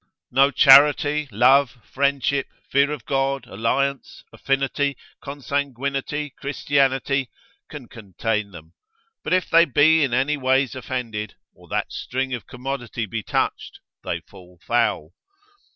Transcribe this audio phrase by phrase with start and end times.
[0.31, 7.29] No charity, love, friendship, fear of God, alliance, affinity, consanguinity, Christianity,
[7.69, 8.73] can contain them,
[9.23, 14.21] but if they be any ways offended, or that string of commodity be touched, they
[14.21, 15.13] fall foul.